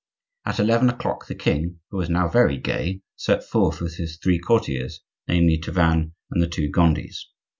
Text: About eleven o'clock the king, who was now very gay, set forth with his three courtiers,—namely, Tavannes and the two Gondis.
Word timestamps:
About 0.45 0.59
eleven 0.59 0.89
o'clock 0.89 1.27
the 1.27 1.35
king, 1.35 1.77
who 1.91 1.97
was 1.97 2.09
now 2.09 2.27
very 2.27 2.57
gay, 2.57 3.01
set 3.15 3.43
forth 3.43 3.79
with 3.79 3.97
his 3.97 4.17
three 4.17 4.39
courtiers,—namely, 4.39 5.59
Tavannes 5.59 6.13
and 6.31 6.41
the 6.41 6.47
two 6.49 6.71
Gondis. 6.71 7.27